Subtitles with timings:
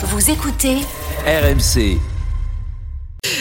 [0.00, 0.76] Vous écoutez
[1.26, 1.98] RMC.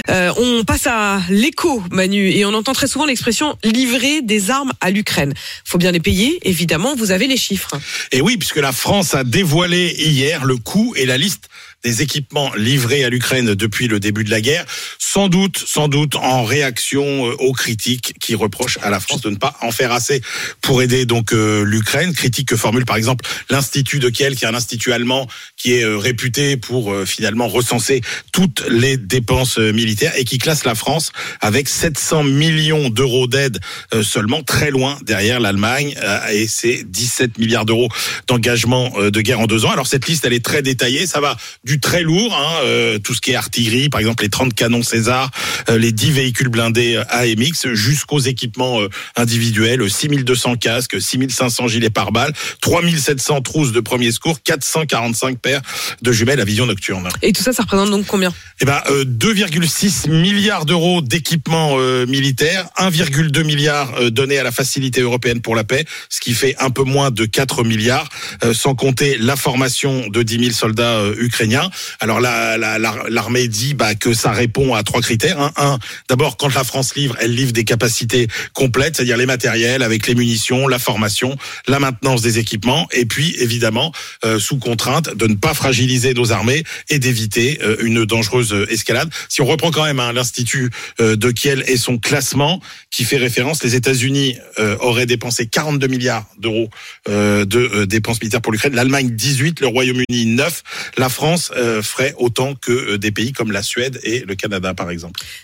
[0.09, 4.73] Euh, on passe à l'écho, Manu, et on entend très souvent l'expression livrer des armes
[4.81, 5.35] à l'Ukraine.
[5.65, 6.95] Faut bien les payer, évidemment.
[6.95, 7.79] Vous avez les chiffres.
[8.11, 11.47] Et oui, puisque la France a dévoilé hier le coût et la liste
[11.83, 14.65] des équipements livrés à l'Ukraine depuis le début de la guerre,
[14.99, 19.29] sans doute, sans doute en réaction euh, aux critiques qui reprochent à la France de
[19.29, 20.21] ne pas en faire assez
[20.61, 22.13] pour aider donc euh, l'Ukraine.
[22.13, 25.83] Critique que formule par exemple l'Institut de Kiel, qui est un institut allemand qui est
[25.83, 28.01] euh, réputé pour finalement recenser
[28.31, 33.59] toutes les dépenses militaires et qui classe la France avec 700 millions d'euros d'aide
[34.01, 35.95] seulement, très loin derrière l'Allemagne
[36.31, 37.89] et ses 17 milliards d'euros
[38.27, 39.71] d'engagement de guerre en deux ans.
[39.71, 41.37] Alors cette liste, elle est très détaillée, ça va
[41.67, 44.83] du très lourd, hein, euh, tout ce qui est artillerie, par exemple les 30 canons
[44.83, 45.29] César,
[45.69, 48.79] euh, les 10 véhicules blindés euh, AMX, jusqu'aux équipements
[49.17, 52.31] individuels, 6200 casques, 6500 gilets pare-balles,
[52.61, 55.61] 3700 trousses de premier secours, 445 paires
[56.01, 57.09] de jumelles à vision nocturne.
[57.21, 58.33] Et tout ça, ça représente donc combien?
[58.61, 65.55] Eh ben, 2,6 milliards d'euros d'équipements militaires, 1,2 milliard donnés à la Facilité européenne pour
[65.55, 68.07] la paix, ce qui fait un peu moins de 4 milliards,
[68.53, 71.56] sans compter la formation de 10 000 soldats ukrainiens
[71.99, 75.39] alors l'armée dit bah, que ça répond à trois critères.
[75.39, 75.51] Hein.
[75.57, 80.07] Un, d'abord, quand la France livre, elle livre des capacités complètes, c'est-à-dire les matériels avec
[80.07, 83.91] les munitions, la formation, la maintenance des équipements, et puis évidemment
[84.25, 89.09] euh, sous contrainte de ne pas fragiliser nos armées et d'éviter euh, une dangereuse escalade.
[89.29, 90.69] Si on reprend quand même hein, l'institut
[90.99, 94.37] euh, de Kiel et son classement qui fait référence, les États-Unis
[94.79, 96.69] auraient dépensé 42 milliards d'euros
[97.07, 100.63] de dépenses militaires pour l'Ukraine, l'Allemagne 18, le Royaume-Uni 9,
[100.97, 104.73] la France euh, ferait autant que euh, des pays comme la Suède et le Canada,
[104.73, 105.19] par exemple.